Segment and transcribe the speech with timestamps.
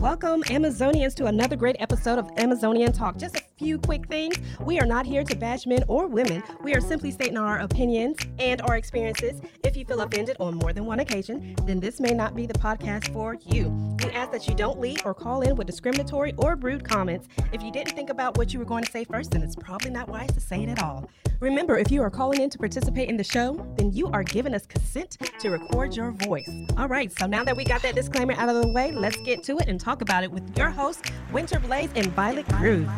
[0.00, 3.16] Welcome, Amazonians, to another great episode of Amazonian Talk.
[3.16, 4.36] Just a few quick things.
[4.60, 6.42] We are not here to bash men or women.
[6.62, 9.40] We are simply stating our opinions and our experiences.
[9.64, 12.54] If you feel offended on more than one occasion, then this may not be the
[12.54, 13.96] podcast for you.
[14.04, 17.28] We ask that you don't leave or call in with discriminatory or rude comments.
[17.50, 19.90] If you didn't think about what you were going to say first, then it's probably
[19.90, 21.08] not wise to say it at all.
[21.40, 24.54] Remember, if you are calling in to participate in the show, then you are giving
[24.54, 26.50] us consent to record your voice.
[26.76, 29.42] All right, so now that we got that disclaimer out of the way, let's get
[29.44, 32.88] to it and talk about it with your hosts, Winter Blaze and Violet Cruz.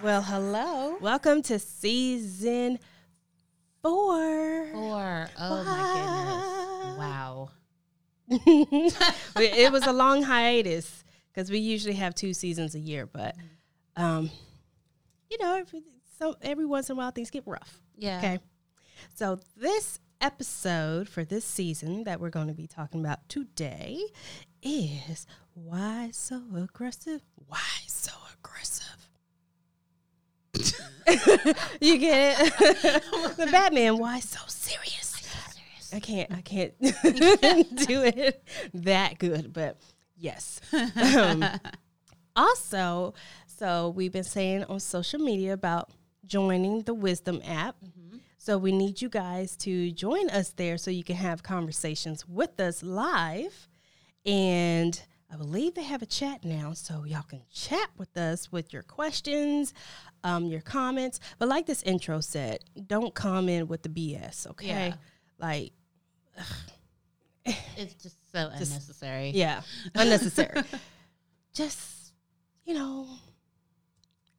[0.00, 0.96] Well, hello.
[1.00, 2.78] Welcome to season
[3.82, 4.68] four.
[4.72, 5.28] Four.
[5.36, 6.98] Oh my goodness.
[6.98, 7.50] Wow.
[9.40, 13.34] it was a long hiatus because we usually have two seasons a year, but
[13.96, 14.30] um,
[15.30, 15.82] you know, every,
[16.20, 17.82] so every once in a while things get rough.
[17.96, 18.18] Yeah.
[18.18, 18.38] Okay.
[19.16, 24.00] So this episode for this season that we're going to be talking about today
[24.62, 27.22] is why so aggressive?
[27.34, 27.58] Why
[27.88, 28.77] so aggressive?
[31.80, 32.54] you get it?
[33.36, 35.08] the Batman, why so serious?
[35.92, 39.78] I can't I can't do it that good, but
[40.16, 40.60] yes.
[40.72, 41.44] Um,
[42.36, 43.14] also,
[43.46, 45.90] so we've been saying on social media about
[46.26, 47.76] joining the Wisdom app.
[47.82, 48.18] Mm-hmm.
[48.36, 52.60] So we need you guys to join us there so you can have conversations with
[52.60, 53.68] us live.
[54.26, 58.72] And I believe they have a chat now, so y'all can chat with us with
[58.72, 59.74] your questions,
[60.24, 61.20] um, your comments.
[61.38, 64.66] But like this intro said, don't come in with the BS, okay?
[64.66, 64.94] Yeah.
[65.38, 65.72] Like,
[67.76, 69.30] it's just so just, unnecessary.
[69.34, 69.60] Yeah,
[69.94, 70.62] unnecessary.
[71.52, 72.14] just,
[72.64, 73.06] you know,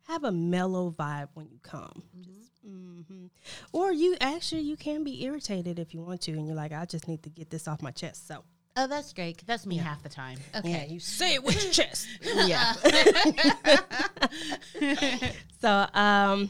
[0.08, 2.02] have a mellow vibe when you come.
[2.18, 2.24] Mm-hmm.
[2.24, 3.26] Just, mm-hmm.
[3.72, 6.86] Or you actually you can be irritated if you want to, and you're like, I
[6.86, 8.28] just need to get this off my chest.
[8.28, 8.44] So
[8.76, 9.44] Oh, that's great.
[9.46, 9.84] That's me yeah.
[9.84, 10.38] half the time.
[10.56, 10.72] Okay.
[10.72, 12.08] Yeah, you say it with your chest.
[12.22, 12.74] yeah.
[15.62, 16.50] so, um,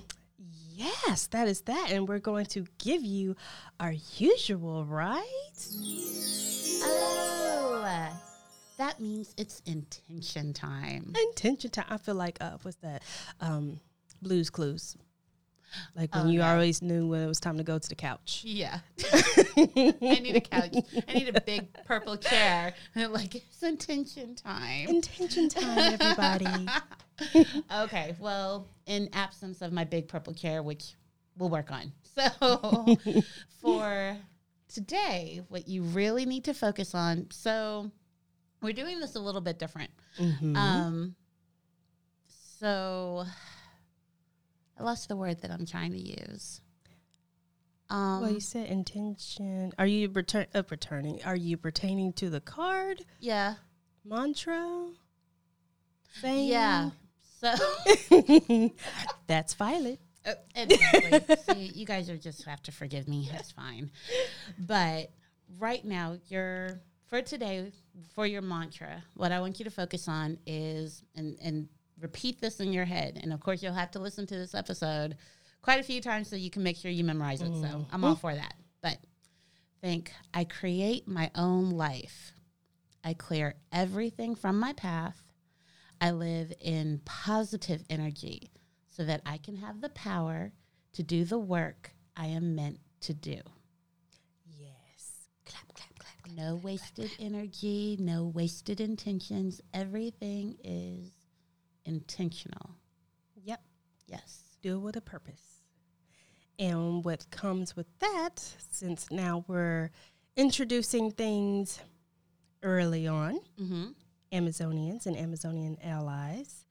[0.76, 1.92] yes, that is that.
[1.92, 3.36] And we're going to give you
[3.80, 5.26] our usual, right?
[6.84, 8.10] Oh,
[8.78, 11.14] that means it's intention time.
[11.30, 11.86] Intention time.
[11.90, 13.04] I feel like, uh, what's that?
[13.42, 13.80] Um,
[14.22, 14.96] Blues Clues.
[15.96, 18.44] Like when oh, you always knew when it was time to go to the couch.
[18.46, 18.80] Yeah.
[19.58, 20.76] I need a couch.
[21.08, 22.74] I need a big purple chair.
[22.96, 24.88] like it's intention time.
[24.88, 26.68] Intention time, everybody.
[27.84, 28.16] okay.
[28.20, 30.96] Well, in absence of my big purple chair, which
[31.38, 31.92] we'll work on.
[32.04, 32.98] So
[33.62, 34.18] for
[34.68, 37.28] today, what you really need to focus on.
[37.32, 37.92] So
[38.62, 39.92] we're doing this a little bit different.
[40.20, 40.56] Mm-hmm.
[40.56, 41.16] Um
[42.60, 43.26] so
[44.80, 46.62] I lost the word that I'm trying to use.
[47.90, 49.74] Um, well, you said intention.
[49.78, 51.20] Are you return uh, returning?
[51.26, 53.04] Are you pertaining to the card?
[53.20, 53.56] Yeah.
[54.06, 54.92] Mantra.
[56.22, 56.48] Thing?
[56.48, 56.92] Yeah.
[57.42, 57.54] So
[59.28, 60.00] that's Violet.
[60.26, 61.36] Uh, exactly.
[61.38, 63.30] See, you guys are just have to forgive me.
[63.32, 63.90] That's fine.
[64.60, 65.12] But
[65.58, 67.72] right now, you're for today
[68.14, 69.04] for your mantra.
[69.16, 71.68] What I want you to focus on is and and
[72.02, 73.20] repeat this in your head.
[73.22, 75.18] And of course, you'll have to listen to this episode
[75.62, 77.52] quite a few times so you can make sure you memorize it.
[77.52, 77.62] Mm.
[77.62, 78.54] So I'm all for that.
[78.82, 78.98] But
[79.82, 82.34] think I create my own life.
[83.04, 85.22] I clear everything from my path.
[86.02, 88.52] I live in positive energy
[88.90, 90.52] so that I can have the power
[90.94, 93.40] to do the work I am meant to do.
[94.46, 95.28] Yes.
[95.46, 96.24] Clap, clap, clap.
[96.24, 97.20] clap no clap, wasted clap.
[97.20, 99.62] energy, no wasted intentions.
[99.74, 101.12] Everything is
[101.90, 102.76] intentional.
[103.44, 103.62] Yep.
[104.08, 104.44] Yes.
[104.62, 105.64] Do it with a purpose.
[106.58, 108.40] And what comes with that,
[108.72, 109.92] since now we're
[110.36, 111.80] introducing things
[112.62, 113.88] early on, mm-hmm.
[114.34, 116.66] Amazonians and Amazonian allies,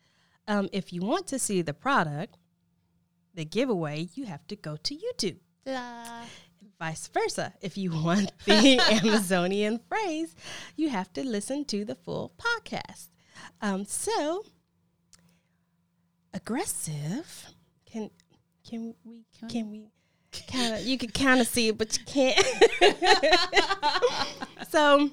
[0.47, 2.37] um, if you want to see the product,
[3.35, 5.39] the giveaway, you have to go to YouTube.
[5.65, 6.27] Ta-da.
[6.79, 7.55] Vice versa.
[7.61, 10.35] If you want the Amazonian phrase,
[10.77, 13.09] you have to listen to the full podcast.
[13.61, 14.45] Um, so,
[16.39, 17.47] aggressive.
[17.85, 18.11] Can
[18.69, 19.89] can we can we
[20.53, 22.47] kind of you can kind of see it but you can't.
[24.71, 25.11] So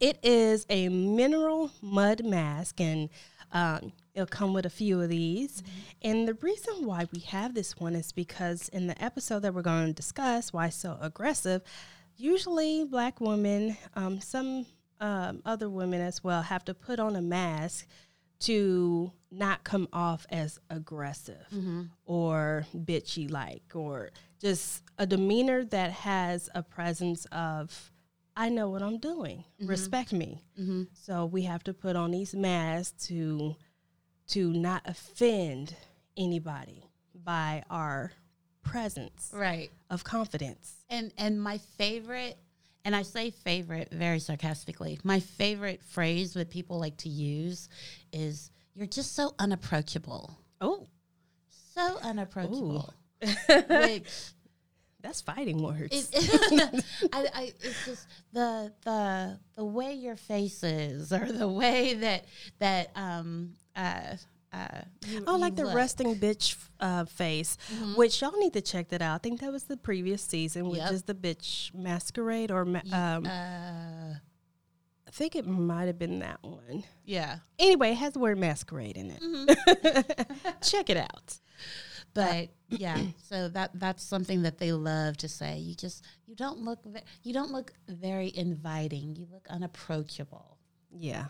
[0.00, 3.08] it is a mineral mud mask and
[3.52, 5.62] um, it'll come with a few of these.
[5.62, 6.08] Mm-hmm.
[6.10, 9.62] and the reason why we have this one is because in the episode that we're
[9.62, 11.62] going to discuss why so aggressive
[12.16, 14.66] usually black women um, some
[15.00, 17.86] um, other women as well have to put on a mask
[18.40, 21.82] to not come off as aggressive mm-hmm.
[22.04, 27.90] or bitchy like or just a demeanor that has a presence of
[28.38, 29.44] I know what I'm doing.
[29.62, 30.42] Respect me.
[30.60, 30.82] Mm-hmm.
[30.92, 33.56] So we have to put on these masks to
[34.28, 35.74] to not offend
[36.16, 36.84] anybody
[37.14, 38.12] by our
[38.62, 39.70] presence Right.
[39.90, 40.74] of confidence.
[40.90, 42.36] And and my favorite,
[42.84, 44.98] and I say favorite very sarcastically.
[45.02, 47.68] My favorite phrase that people like to use
[48.12, 50.86] is "You're just so unapproachable." Oh,
[51.74, 52.92] So unapproachable.
[53.20, 54.04] Which
[55.00, 56.10] that's fighting words.
[56.12, 61.94] it, I, I, it's just the the the way your face is, or the way
[61.94, 62.24] that
[62.58, 64.16] that um uh
[64.52, 64.66] uh.
[65.06, 65.74] You, Oh, you like the look.
[65.74, 67.58] resting bitch uh, face,
[67.96, 69.14] which y'all need to check that out.
[69.16, 70.92] I think that was the previous season, which Yep.
[70.92, 74.14] is the bitch masquerade, or ma- um, Uh,
[75.16, 76.84] think it might have been that one.
[77.04, 77.38] yeah.
[77.58, 79.20] Anyway, it has the word masquerade in it.
[79.22, 80.50] Mm-hmm.
[80.62, 81.38] check it out.
[82.14, 82.98] but yeah
[83.28, 86.80] so that that's something that they love to say you just you don't look
[87.22, 90.56] you don't look very inviting you look unapproachable
[90.90, 91.26] Yeah,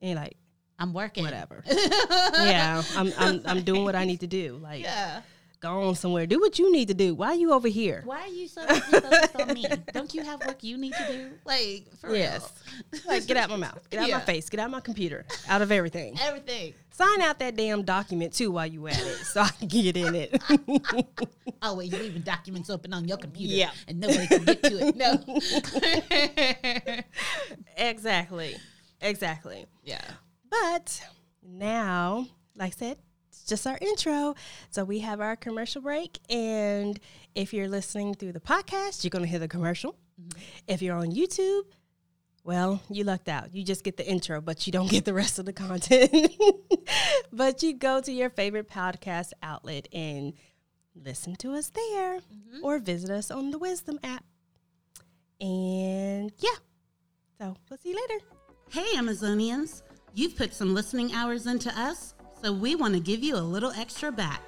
[0.00, 0.36] and you're like
[0.78, 1.62] i'm working whatever.
[1.66, 4.58] yeah, I'm, I'm I'm doing what I need to do.
[4.62, 5.22] Like, yeah
[5.60, 7.14] go on somewhere, do what you need to do.
[7.14, 8.02] Why are you over here?
[8.04, 11.30] why are you so focused on me don't you have work you need to do
[11.44, 12.50] like for Yes,
[13.06, 14.18] like get out of my mouth, get out Yeah.
[14.18, 16.16] my face, get out of my computer, out of everything.
[16.20, 19.96] everything Sign out that damn document too while you at it, so I can get
[19.96, 20.42] in it.
[21.62, 23.70] Oh, always leaving documents open on your computer Yeah.
[23.86, 24.96] and nobody can get to it
[26.96, 27.04] no
[27.76, 28.56] exactly,
[29.00, 29.66] exactly.
[29.84, 30.00] yeah
[30.50, 31.02] But
[31.42, 32.26] now,
[32.56, 32.98] like I said,
[33.50, 34.34] just our intro.
[34.70, 36.18] So we have our commercial break.
[36.30, 36.98] And
[37.34, 39.92] if you're listening through the podcast, you're going to hear the commercial.
[40.20, 40.40] Mm-hmm.
[40.68, 41.62] If you're on YouTube,
[42.44, 43.54] well, you lucked out.
[43.54, 46.32] You just get the intro, but you don't get the rest of the content.
[47.32, 50.32] but you go to your favorite podcast outlet and
[50.94, 52.64] listen to us there mm-hmm.
[52.64, 54.24] or visit us on the Wisdom app.
[55.40, 56.56] And yeah.
[57.38, 58.24] So we'll see you later.
[58.70, 59.82] Hey, Amazonians!
[60.14, 63.72] You've put some listening hours into us, so we want to give you a little
[63.72, 64.42] extra back.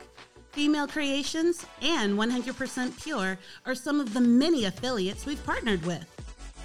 [0.53, 6.05] Female Creations and 100% Pure are some of the many affiliates we've partnered with.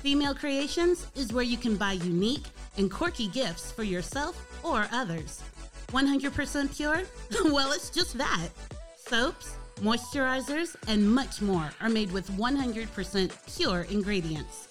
[0.02, 2.46] Female Creations is where you can buy unique
[2.78, 5.42] and quirky gifts for yourself or others.
[5.88, 7.04] 100% Pure?
[7.52, 8.50] well, it's just that.
[8.98, 14.68] Soaps, moisturizers, and much more are made with 100% pure ingredients.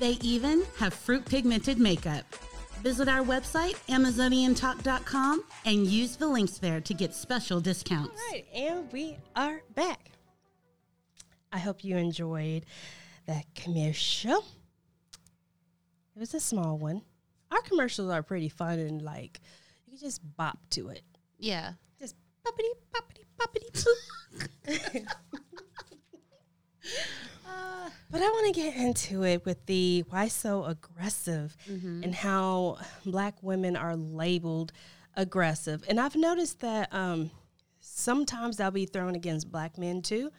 [0.00, 2.24] They even have fruit pigmented makeup.
[2.82, 8.10] Visit our website, AmazonianTalk.com, and use the links there to get special discounts.
[8.10, 10.10] All right, and we are back.
[11.52, 12.64] I hope you enjoyed
[13.26, 14.44] that commercial.
[16.14, 17.02] It was a small one.
[17.50, 19.40] Our commercials are pretty fun and like
[19.86, 21.02] you can just bop to it.
[21.38, 21.72] Yeah.
[21.98, 22.14] Just
[22.44, 23.86] boppity boppity boppity
[24.68, 25.06] boop.
[28.10, 31.56] but I want to get into it with the why so aggressive
[32.04, 34.72] and how black women are labeled
[35.14, 35.82] aggressive.
[35.88, 37.30] And I've noticed that um,
[37.80, 40.30] sometimes that'll be thrown against black men too,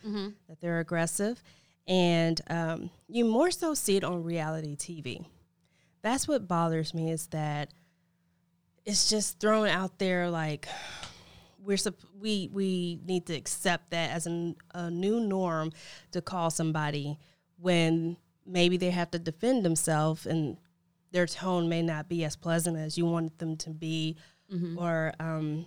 [0.48, 1.42] that they're aggressive.
[1.88, 5.26] And um, you more so see it on reality TV.
[6.02, 7.70] That's what bothers me is that
[8.86, 10.68] it's just thrown out there like
[11.68, 11.78] we're
[12.18, 15.72] we we need to accept that as an, a new norm
[16.12, 17.20] to call somebody
[17.60, 18.16] when
[18.46, 20.58] maybe they have to defend themselves and
[21.12, 24.16] their tone may not be as pleasant as you wanted them to be
[24.78, 25.66] or um,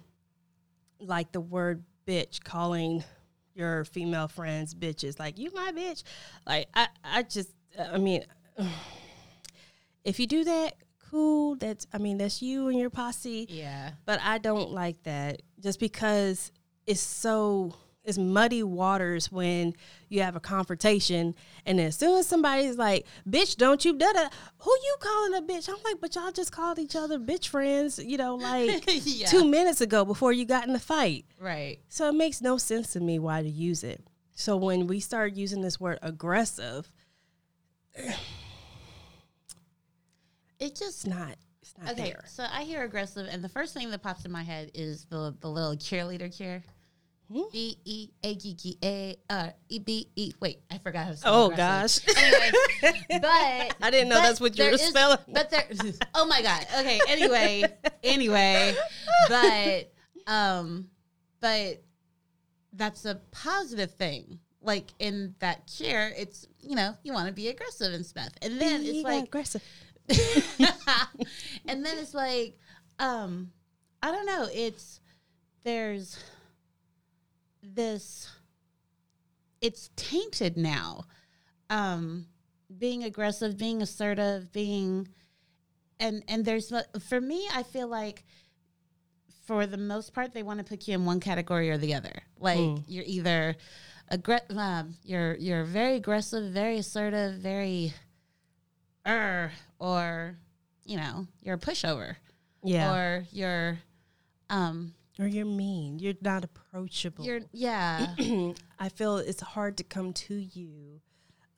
[0.99, 3.05] like the word bitch calling
[3.55, 5.19] your female friends bitches.
[5.19, 6.03] Like you my bitch.
[6.47, 8.25] Like i i just i mean
[10.05, 10.77] if you do that
[11.11, 13.93] cool that's i mean that's you and your posse Yeah.
[14.05, 16.52] but I don't like that just because
[16.87, 17.75] it's so
[18.05, 19.75] it's muddy waters when
[20.09, 21.35] you have a confrontation
[21.67, 25.43] and as soon as somebody's like, bitch, don't you da da who you calling a
[25.47, 25.69] bitch?
[25.69, 29.26] I'm like, but y'all just called each other bitch friends, you know, like Yeah.
[29.26, 31.26] two minutes ago before you got in the fight.
[31.38, 31.79] Right.
[31.90, 34.02] So it makes no sense to me why to use it.
[34.35, 36.90] So when we start using this word aggressive,
[40.61, 42.25] It just not it's not Okay, there.
[42.26, 45.35] so I hear aggressive, and the first thing that pops in my head is the
[45.40, 46.62] the little cheerleader cheer.
[47.33, 47.43] Hmm?
[47.52, 50.33] B E A G G A R E B E.
[50.40, 51.37] Wait, I forgot how to spell it.
[51.47, 52.07] Oh aggressive.
[52.07, 52.23] gosh.
[52.25, 52.50] Anyway,
[53.21, 55.19] but I didn't know but that's what you there were is- spelling.
[55.29, 55.64] But there,
[56.14, 56.67] oh my god.
[56.81, 57.00] Okay.
[57.09, 57.64] Anyway,
[58.02, 58.75] anyway,
[59.29, 59.93] but
[60.26, 60.88] um,
[61.40, 61.83] but
[62.73, 64.40] that's a positive thing.
[64.62, 68.61] Like in that cheer, it's you know you want to be aggressive and stuff, and
[68.61, 69.62] then it's Yeah, like aggressive.
[71.67, 72.59] and then it's like,
[72.99, 73.50] um,
[74.02, 74.49] I don't know.
[74.52, 75.00] It's
[75.64, 76.19] there's
[77.62, 78.29] this.
[79.61, 81.05] It's tainted now.
[81.69, 82.26] Um,
[82.79, 85.09] being aggressive, being assertive, being
[85.99, 86.73] and and there's
[87.09, 88.25] for me, I feel like
[89.47, 92.23] for the most part, they want to put you in one category or the other.
[92.38, 92.85] Like Mm.
[92.88, 93.57] you're either
[94.11, 97.93] aggr- um, you're you're very aggressive, very assertive, very
[99.07, 100.37] er, or
[100.85, 102.16] you know you're a pushover,
[102.62, 102.92] Yeah.
[102.92, 103.78] or you're
[104.49, 105.99] um Or, you're mean.
[105.99, 107.25] You're not approachable.
[107.25, 108.14] you're yeah
[108.78, 111.00] I feel it's hard to come to you.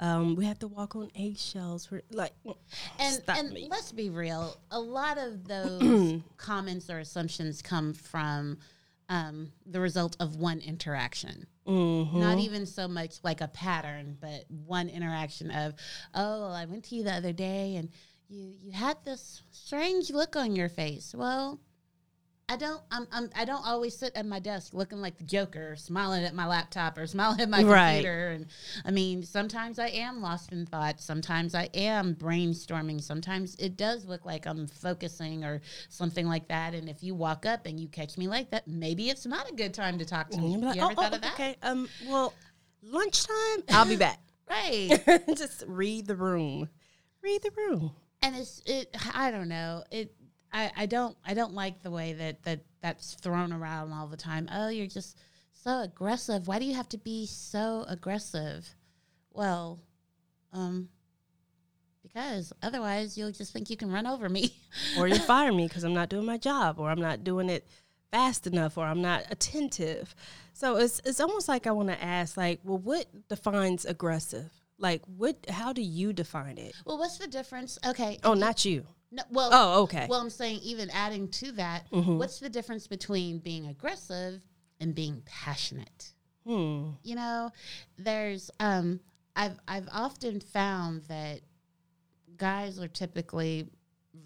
[0.01, 1.89] Um, we have to walk on eggshells.
[1.89, 2.33] We're like,
[2.99, 3.69] and stop and me.
[3.71, 8.59] let's be real a lot of those comments or assumptions come from
[9.09, 12.15] um, the result of one interaction Mhm.
[12.15, 15.75] not even so much like a pattern but one interaction of
[16.15, 17.89] oh i went to you the other day and
[18.29, 21.61] you you had this strange look on your face well
[22.53, 22.83] I don't.
[22.91, 23.31] I'm, I'm.
[23.35, 26.99] I don't always sit at my desk looking like the Joker, smiling at my laptop
[26.99, 27.93] or smiling at my Right.
[27.95, 28.29] computer.
[28.33, 28.47] And
[28.85, 31.01] I mean, sometimes I am lost in thought.
[31.01, 33.01] Sometimes I am brainstorming.
[33.01, 36.75] Sometimes it does look like I'm focusing or something like that.
[36.75, 39.55] And if you walk up and you catch me like that, maybe it's not a
[39.55, 40.59] good time to talk to me.
[40.59, 41.33] like, you ever oh, thought oh, of that?
[41.33, 41.57] okay.
[41.63, 42.35] Um, well,
[42.83, 44.19] lunchtime, I'll be back.
[44.51, 45.01] Right.
[45.35, 46.69] Just read the room.
[47.23, 47.93] Read the room.
[48.21, 50.15] and it's it i don't know it
[50.53, 54.17] I, I don't I don't like the way that, that that's thrown around all the
[54.17, 54.49] time.
[54.53, 55.19] Oh, you're just
[55.53, 56.49] so aggressive.
[56.49, 58.69] Why do you have to be so aggressive?
[59.33, 59.81] Well,
[60.53, 60.89] um,
[62.03, 64.55] because otherwise you'll just think you can run over me.
[64.99, 67.67] Or you fire me because I'm not doing my job, or I'm not doing it
[68.11, 70.15] fast enough, or I'm not attentive.
[70.55, 74.51] So it's it's almost like I want to ask, like, well, what defines aggressive?
[74.79, 75.37] Like, what?
[75.51, 76.75] How do you define it?
[76.87, 77.79] well, what's the difference?
[77.87, 78.19] Okay.
[78.25, 78.87] Oh, not you.
[79.15, 80.07] No, well, Oh, okay.
[80.09, 82.17] Well, I'm saying even adding to that, Mhm.
[82.19, 84.41] what's the difference between being aggressive
[84.81, 86.13] and being passionate?
[86.45, 86.91] Hmm.
[87.05, 87.53] you know
[87.99, 88.99] there's um
[89.37, 91.41] i've i've often found that
[92.37, 93.69] guys are typically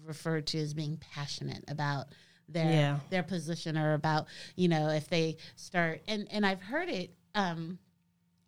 [0.03, 2.07] referred to as being passionate about
[2.49, 2.99] their Yeah.
[3.11, 4.25] their position or about
[4.55, 7.77] you know if they start and and i've heard it um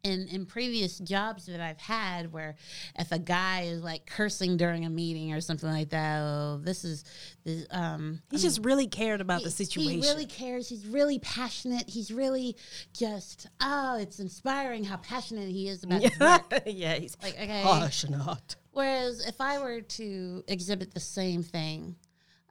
[0.03, 2.55] in in previous jobs that I've had where
[2.97, 6.83] if a guy is like cursing during a meeting or something like that, oh, this
[6.85, 7.03] is
[7.43, 10.01] this um He just really cared about the situation.
[10.01, 10.69] He really cares.
[10.69, 11.89] He's really passionate.
[11.89, 12.55] He's really
[12.93, 16.63] just oh, it's inspiring how passionate he is about work.
[16.65, 17.61] yeah, he's Like okay.
[17.63, 18.55] passionate.
[18.71, 21.95] Whereas if I were to exhibit the same thing,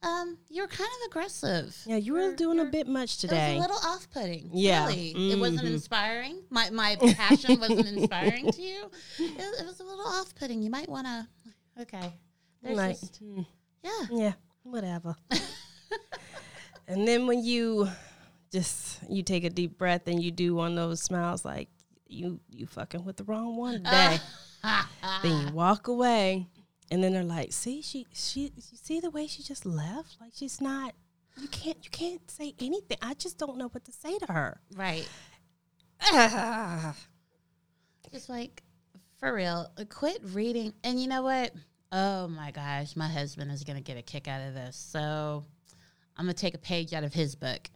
[0.02, 1.76] um, you were kind of aggressive.
[1.86, 3.56] Yeah, you were You're- doing a you're- bit much It was today.
[3.56, 4.50] a little off-putting.
[4.52, 4.86] Yeah.
[4.86, 5.32] really.
[5.32, 5.72] It wasn't Mhm.
[5.74, 6.42] inspiring.
[6.50, 8.90] My my passion wasn't inspiring to you.
[9.18, 10.62] It, it was a little off-putting.
[10.62, 11.28] You might want to.
[11.82, 12.12] Okay.
[12.62, 13.42] There's like, just hmm,
[13.82, 14.06] yeah.
[14.10, 14.32] yeah,
[14.64, 15.14] whatever.
[16.88, 17.88] and then when you
[18.50, 21.68] just you take a deep breath and you do one of those smiles, like
[22.06, 24.18] you you fucking with the wrong one today.
[25.22, 26.48] then you walk away,
[26.90, 30.16] and then they're like, "See, she she you see the way she just left?
[30.20, 30.94] Like she's not."
[31.40, 32.96] You can't you can't say anything.
[33.00, 34.60] I just don't know what to say to her.
[34.76, 35.08] right.
[36.02, 36.94] Ah.
[38.10, 38.62] It's like,
[39.20, 40.72] for real, quit reading.
[40.82, 41.52] And you know what?
[41.92, 44.76] Oh my gosh, my husband is going to get a kick out of this.
[44.76, 45.44] So
[46.16, 47.68] I'm going to take a page out of his book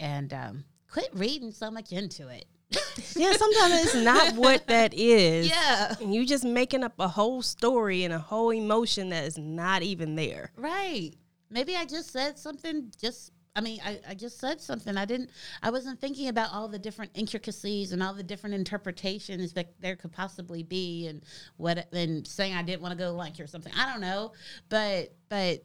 [0.00, 2.46] and um, quit reading so much into it.
[3.16, 5.48] Yeah, sometimes it's not what that is.
[5.48, 5.94] Yeah.
[6.00, 9.82] And you just making up a whole story and a whole emotion that is not
[9.82, 10.52] even there.
[10.56, 11.12] Right.
[11.50, 13.32] Maybe I just said something just.
[13.56, 14.96] I mean, I, I just said something.
[14.96, 15.30] I didn't.
[15.64, 19.96] I wasn't thinking about all the different intricacies and all the different interpretations that there
[19.96, 21.24] could possibly be, and
[21.56, 23.72] what and saying I didn't want to go to lunch or something.
[23.76, 24.30] I don't know,
[24.68, 25.64] but but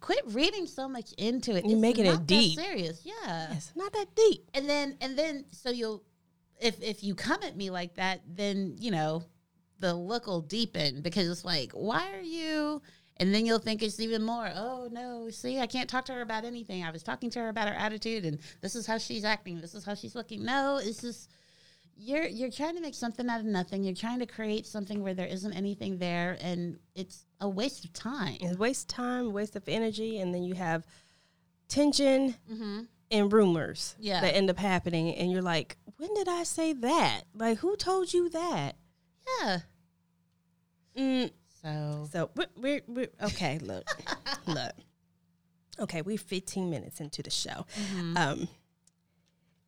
[0.00, 1.64] quit reading so much into it.
[1.66, 2.58] You're It's making it deep.
[2.58, 3.52] serious, yeah.
[3.52, 4.48] It's not that deep.
[4.54, 6.02] And then and then so you'll
[6.64, 9.24] if if you come at me like that, then you know
[9.80, 12.80] the look will deepen because it's like, why are you?
[13.18, 14.50] And then you'll think it's even more.
[14.54, 15.30] Oh no!
[15.30, 16.82] See, I can't talk to her about anything.
[16.82, 19.60] I was talking to her about her attitude, and this is how she's acting.
[19.60, 20.44] This is how she's looking.
[20.44, 21.30] No, it's just
[21.96, 23.84] you're you're trying to make something out of nothing.
[23.84, 27.92] You're trying to create something where there isn't anything there, and it's a waste of
[27.92, 28.36] time.
[28.40, 30.84] It's waste time, waste of energy, and then you have
[31.68, 32.80] tension Mm-hmm.
[33.10, 34.20] and rumors Yeah.
[34.22, 35.14] that end up happening.
[35.14, 37.22] And you're like, when did I say that?
[37.34, 38.76] Like, who told you that?
[39.40, 39.58] Yeah.
[40.96, 41.30] Mm,
[41.62, 43.58] So so we're, we're, we're okay.
[43.58, 43.84] Look,
[44.46, 44.72] look.
[45.78, 47.66] Okay, we're 15 minutes into the show.
[47.94, 48.16] mhm.
[48.16, 48.48] Um,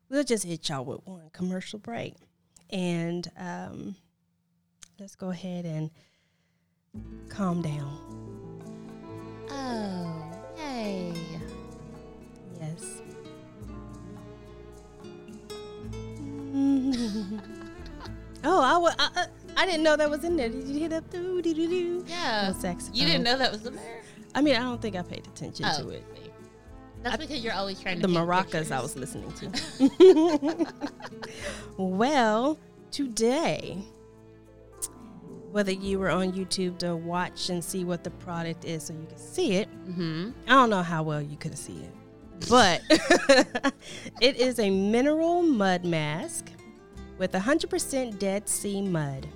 [0.09, 2.15] we'll just hit y'all with one commercial break,
[2.69, 3.95] and um,
[4.99, 5.91] let's go ahead and
[7.29, 7.97] calm down.
[9.49, 10.26] oh
[18.85, 19.25] I I, I,
[19.57, 20.49] I didn't know that was in there.
[20.49, 21.09] Did you hear that?
[21.09, 22.05] Doo, doo, doo, doo?
[22.07, 22.51] Yeah.
[22.53, 22.95] Saxophone.
[22.95, 24.01] You didn't know that was in there?
[24.35, 26.03] I mean, I don't think I paid attention Oh, to it.
[27.03, 28.71] That's because you're always trying to The maracas pictures.
[28.71, 30.67] I was listening to.
[31.77, 32.57] well,
[32.91, 33.77] today,
[35.51, 39.05] whether you were on YouTube to watch and see what the product is so you
[39.07, 40.33] can see it, Mhm.
[40.47, 41.93] I don't know how well you could see it,
[42.49, 42.81] but
[44.21, 46.51] it is a mineral mud mask
[47.17, 49.27] with 100% Dead Sea mud.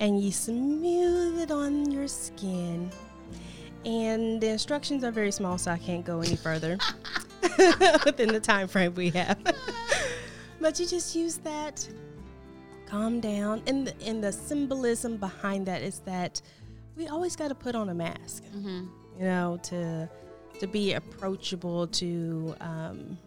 [0.00, 2.90] And you smooth it on your skin.
[3.84, 6.78] And the instructions are very small, so I can't go any further
[8.04, 9.38] within the time frame we have.
[10.60, 11.86] but you just use that,
[12.86, 13.62] calm down.
[13.66, 16.40] And the, and the symbolism behind that is that
[16.96, 18.88] we always got to put on a mask Mhm.
[19.18, 20.08] you know, to
[20.60, 23.18] to be approachable, to um,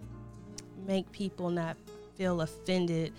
[0.88, 1.76] make people not
[2.16, 3.12] feel offended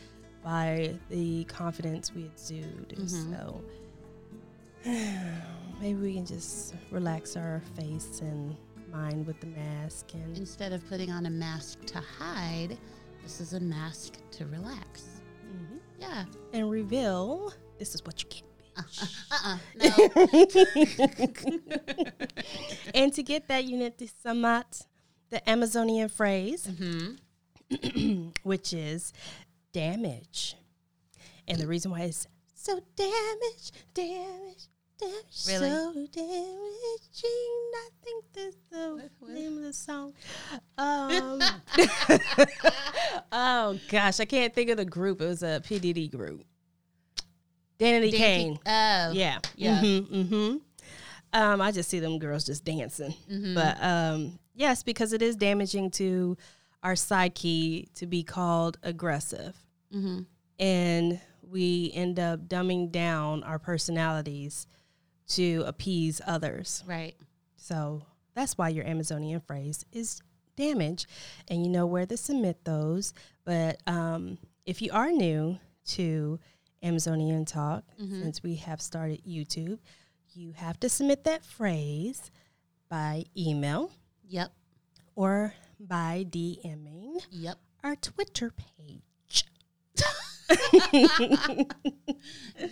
[0.43, 2.95] by the confidence we exude.
[2.97, 3.31] Mhm.
[3.33, 3.63] so
[5.81, 8.57] maybe we can just relax our face and
[8.93, 12.79] mind with the mask and Instead of putting on a mask to hide,
[13.23, 15.21] this is a mask to relax.
[15.47, 15.79] Mhm.
[15.99, 16.25] Yeah.
[16.53, 18.43] and reveal this is what you get.
[19.33, 19.59] Uh-uh.
[19.75, 19.91] No.
[22.95, 24.73] and to get that, you need to sum up
[25.31, 26.67] the Amazonian phrase.
[26.67, 27.17] hmm
[28.45, 29.13] which is
[29.79, 30.57] damage.
[31.47, 34.67] And the reason why it's so damage, damage,
[34.99, 35.69] damage, Really?
[35.71, 37.61] so damaging.
[37.75, 40.15] I think that's the name of the song.
[40.77, 41.41] Um,
[43.33, 45.21] oh gosh, I can't think of the group.
[45.21, 45.79] It was a P.
[45.79, 46.45] Diddy group.
[47.79, 48.59] Danity Kane.
[48.67, 49.13] Oh.
[49.13, 49.39] Yeah.
[49.55, 49.81] Yeah.
[49.81, 50.57] Mm-hmm, mm-hmm.
[51.33, 53.15] Um, I just see them girls just dancing.
[53.31, 53.55] Mhm.
[53.55, 56.37] But um, yes, because it is damaging to
[56.83, 59.55] our psyche to be called aggressive.
[59.93, 60.21] Hmm
[60.59, 64.67] And we end up dumbing down our personalities
[65.29, 66.83] to appease others.
[66.87, 67.15] Right.
[67.57, 68.03] So
[68.35, 70.21] that's why your Amazonian phrase is
[70.57, 71.07] damage.
[71.49, 73.15] And you know where to submit those.
[73.45, 75.59] But um, if you are new
[75.89, 76.39] to
[76.83, 78.23] Amazonian Talk, Mhm.
[78.23, 79.79] since we have started YouTube,
[80.35, 82.31] you have to submit that phrase
[82.89, 83.91] by email
[84.29, 84.53] Yep.
[85.15, 87.59] or by DMing Yep.
[87.83, 89.03] our Twitter page.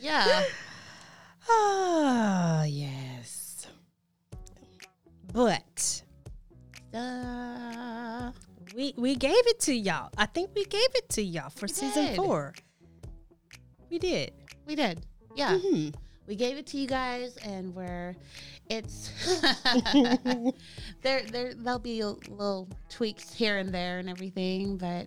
[0.00, 0.44] Yeah.
[1.48, 3.68] Ah, yes.
[5.32, 6.02] But
[6.92, 8.32] Uh,
[8.74, 10.10] we we gave it to y'all.
[10.18, 12.16] I think we gave it to y'all for We season did.
[12.16, 12.52] four.
[13.90, 14.32] We did.
[14.66, 15.06] we did.
[15.36, 15.56] Yeah.
[15.56, 15.94] Mhm.
[16.26, 18.16] We gave it to you guys, and we're
[18.68, 19.12] it's
[21.02, 21.22] there.
[21.30, 25.06] There there'll be a little tweaks here and there and everything, but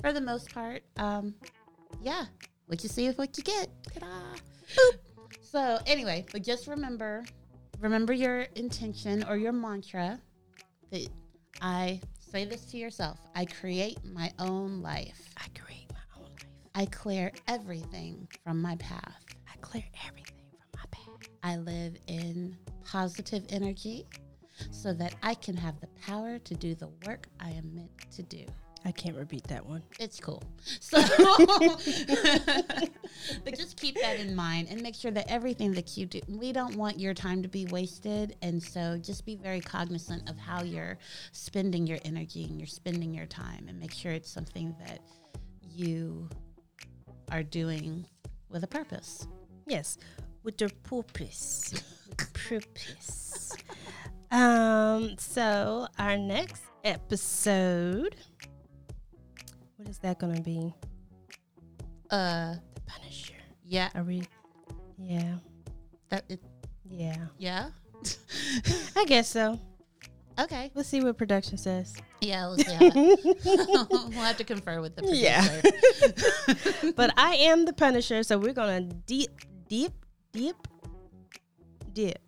[0.00, 1.34] for the most part, um,
[2.02, 2.26] yeah,
[2.66, 3.68] what you see is what you get.
[5.40, 7.24] So anyway, but just remember,
[7.80, 10.20] remember your intention or your mantra.
[10.90, 11.08] That
[11.62, 15.30] I say this to yourself: I create my own life.
[15.36, 16.46] I create my own life.
[16.74, 19.24] I clear everything from my path.
[19.46, 21.30] I clear everything from my path.
[21.42, 24.06] I live in positive energy
[24.70, 28.22] so that I can have the power to do the work I am meant to
[28.22, 28.44] do.
[28.86, 29.82] I can't repeat that one.
[29.98, 30.42] It's cool.
[30.80, 30.98] So,
[33.44, 36.52] but just keep that in mind and make sure that everything that you do, we
[36.52, 38.36] don't want your time to be wasted.
[38.42, 40.98] And so just be very cognizant of how you're
[41.32, 45.00] spending your energy and you're spending your time and make sure it's something that
[45.62, 46.28] you
[47.32, 48.06] are doing
[48.50, 49.26] with a purpose.
[49.66, 49.96] Yes,
[50.42, 51.82] with the purpose.
[52.34, 53.56] purpose.
[54.30, 58.16] Um, so our next episode,
[59.84, 60.72] what is that gonna be?
[62.10, 63.34] Uh, The Punisher.
[63.66, 64.22] yeah, Are we?
[64.98, 65.34] Yeah,
[66.08, 66.40] that it,
[66.88, 67.26] yeah.
[67.36, 67.68] yeah.
[68.96, 69.60] I guess so.
[70.38, 70.70] Okay.
[70.74, 71.94] Let's see what production says.
[72.22, 72.78] Yeah, we'll see
[73.90, 75.22] we'll have to confer with the producer.
[76.82, 76.92] Yeah.
[76.96, 79.30] but I am the Punisher, so we're gonna deep,
[79.68, 79.92] deep,
[80.32, 80.56] dip,
[81.92, 82.18] dip.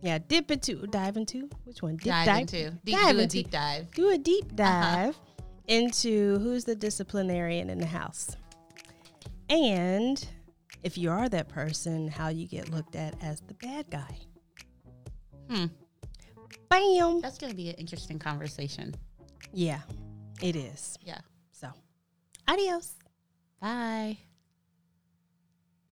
[0.00, 1.96] Yeah, dip into, dive into which one?
[1.96, 3.90] Dip, dive, into deep, dive do a deep dive.
[3.92, 5.12] do a deep Uh-huh.
[5.12, 5.16] dive
[5.66, 8.36] into who's the disciplinarian in the house.
[9.48, 10.26] And
[10.82, 14.18] if you are that person, how you get looked at as the bad guy.
[15.50, 15.66] Hmm.
[16.68, 17.20] Bam.
[17.20, 18.94] That's going to be an interesting conversation.
[19.52, 19.80] Yeah,
[20.42, 20.98] it is.
[21.02, 21.20] Yeah.
[21.52, 21.68] So,
[22.48, 22.94] adios.
[23.60, 24.18] Bye.